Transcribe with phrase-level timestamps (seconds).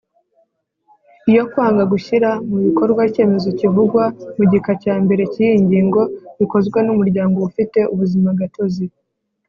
[1.29, 4.03] iyo kwanga gushyira mu bikorwa icyemezo kivugwa
[4.37, 6.01] mu gika cya mbere cy’iyi ngingo
[6.37, 8.85] bikozwe n’umuryango ufite ubuzima gatozi,